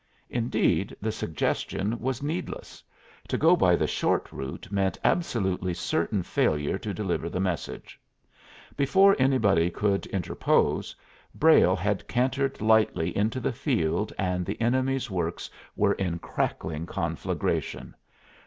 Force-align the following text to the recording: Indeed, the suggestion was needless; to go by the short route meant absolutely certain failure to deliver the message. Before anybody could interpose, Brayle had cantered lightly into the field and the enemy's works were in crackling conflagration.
Indeed, 0.31 0.97
the 0.99 1.11
suggestion 1.11 1.99
was 1.99 2.23
needless; 2.23 2.83
to 3.27 3.37
go 3.37 3.55
by 3.55 3.75
the 3.75 3.85
short 3.85 4.31
route 4.31 4.67
meant 4.71 4.97
absolutely 5.03 5.75
certain 5.75 6.23
failure 6.23 6.79
to 6.79 6.91
deliver 6.91 7.29
the 7.29 7.39
message. 7.39 8.01
Before 8.75 9.15
anybody 9.19 9.69
could 9.69 10.07
interpose, 10.07 10.95
Brayle 11.35 11.75
had 11.77 12.07
cantered 12.07 12.61
lightly 12.61 13.15
into 13.15 13.39
the 13.39 13.53
field 13.53 14.11
and 14.17 14.43
the 14.43 14.59
enemy's 14.59 15.11
works 15.11 15.51
were 15.75 15.93
in 15.93 16.17
crackling 16.17 16.87
conflagration. 16.87 17.93